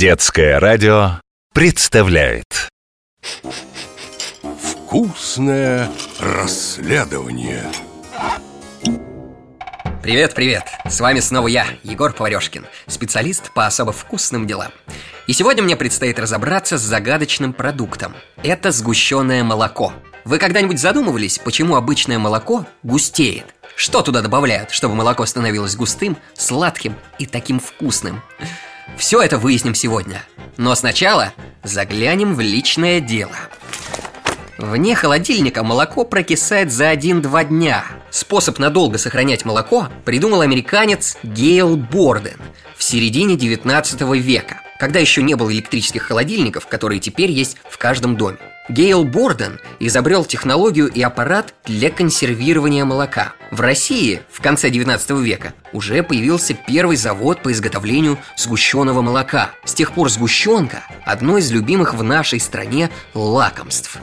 [0.00, 1.20] Детское радио
[1.52, 2.70] представляет
[4.58, 7.70] Вкусное расследование
[10.02, 10.64] Привет, привет!
[10.88, 14.72] С вами снова я, Егор Поварешкин, специалист по особо вкусным делам.
[15.26, 18.14] И сегодня мне предстоит разобраться с загадочным продуктом.
[18.42, 19.92] Это сгущенное молоко.
[20.24, 23.54] Вы когда-нибудь задумывались, почему обычное молоко густеет?
[23.76, 28.22] Что туда добавляют, чтобы молоко становилось густым, сладким и таким вкусным?
[28.96, 30.24] Все это выясним сегодня.
[30.56, 33.36] Но сначала заглянем в личное дело.
[34.58, 37.84] Вне холодильника молоко прокисает за 1-2 дня.
[38.10, 42.38] Способ надолго сохранять молоко придумал американец Гейл Борден
[42.76, 48.16] в середине 19 века, когда еще не было электрических холодильников, которые теперь есть в каждом
[48.16, 48.38] доме.
[48.68, 53.32] Гейл Борден изобрел технологию и аппарат для консервирования молока.
[53.50, 59.50] В России в конце 19 века уже появился первый завод по изготовлению сгущенного молока.
[59.64, 63.98] С тех пор сгущенка– одно из любимых в нашей стране лакомств.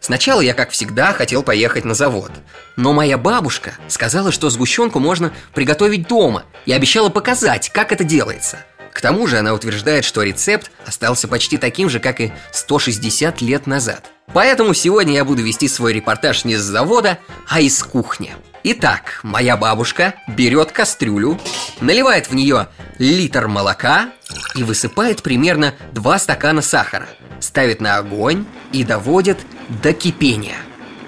[0.00, 2.30] Сначала я, как всегда, хотел поехать на завод.
[2.76, 8.58] Но моя бабушка сказала, что сгущенку можно приготовить дома и обещала показать, как это делается–
[8.94, 13.66] к тому же она утверждает, что рецепт остался почти таким же, как и 160 лет
[13.66, 14.10] назад.
[14.32, 18.34] Поэтому сегодня я буду вести свой репортаж не с завода, а из кухни.
[18.62, 21.38] Итак, моя бабушка берет кастрюлю,
[21.80, 24.10] наливает в нее литр молока
[24.54, 27.08] и высыпает примерно 2 стакана сахара,
[27.40, 29.38] ставит на огонь и доводит
[29.82, 30.56] до кипения.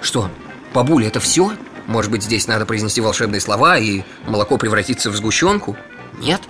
[0.01, 0.29] Что,
[0.73, 1.53] бабуля, это все?
[1.87, 5.77] Может быть, здесь надо произнести волшебные слова и молоко превратится в сгущенку?
[6.19, 6.41] Нет?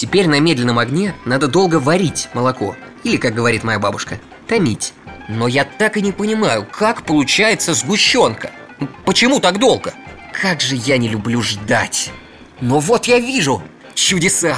[0.00, 2.74] Теперь на медленном огне надо долго варить молоко.
[3.04, 4.94] Или, как говорит моя бабушка, томить.
[5.28, 8.50] Но я так и не понимаю, как получается сгущенка?
[9.04, 9.92] Почему так долго?
[10.32, 12.12] Как же я не люблю ждать.
[12.62, 13.62] Но вот я вижу
[13.94, 14.56] чудеса.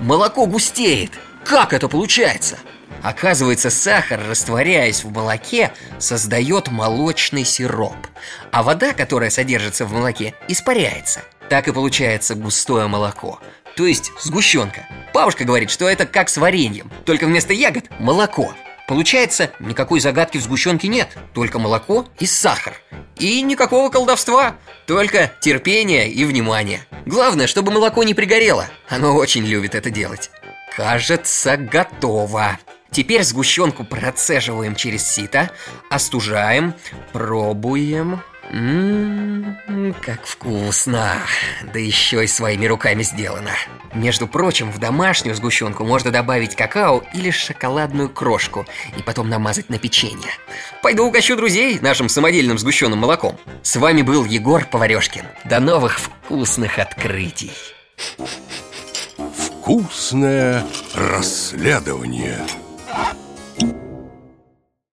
[0.00, 1.12] Молоко густеет.
[1.44, 2.58] Как это получается?
[3.02, 7.96] Оказывается, сахар, растворяясь в молоке, создает молочный сироп
[8.50, 13.40] А вода, которая содержится в молоке, испаряется Так и получается густое молоко
[13.76, 14.86] то есть сгущенка.
[15.14, 18.54] Бабушка говорит, что это как с вареньем, только вместо ягод– молоко.
[18.88, 22.74] Получается, никакой загадки в сгущенке нет, только молоко и сахар.
[23.16, 26.84] И никакого колдовства, только терпение и внимание.
[27.06, 30.30] Главное, чтобы молоко не пригорело, оно очень любит это делать.
[30.76, 32.58] Кажется, готово.
[32.92, 35.50] Теперь сгущенку процеживаем через сито,
[35.88, 36.74] остужаем,
[37.12, 38.20] пробуем.
[38.50, 41.14] Ммм, как вкусно!
[41.72, 43.52] Да еще и своими руками сделано.
[43.94, 48.66] Между прочим, в домашнюю сгущенку можно добавить какао или шоколадную крошку
[48.98, 50.30] и потом намазать на печенье.
[50.82, 53.38] Пойду угощу друзей нашим самодельным сгущенным молоком.
[53.62, 55.24] С вами был Егор Поварешкин.
[55.44, 57.52] До новых вкусных открытий.
[59.62, 62.38] Вкусное расследование